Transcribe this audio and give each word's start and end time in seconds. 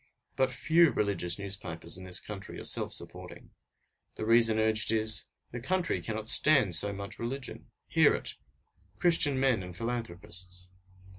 But 0.35 0.49
few 0.49 0.89
religious 0.89 1.37
newspapers 1.37 1.95
in 1.95 2.05
this 2.05 2.19
country 2.19 2.59
are 2.59 2.63
self 2.63 2.91
supporting. 2.91 3.51
The 4.15 4.25
reason 4.25 4.57
urged 4.57 4.89
is 4.91 5.29
the 5.51 5.59
country 5.61 6.01
cannot 6.01 6.27
stand 6.27 6.73
so 6.73 6.91
much 6.91 7.19
religion! 7.19 7.69
Hear 7.87 8.15
it! 8.15 8.33
Christian 8.97 9.39
men 9.39 9.61
and 9.61 9.77
philanthropists! 9.77 10.69